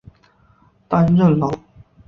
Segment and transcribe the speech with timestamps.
[0.87, 1.59] 担任劳模。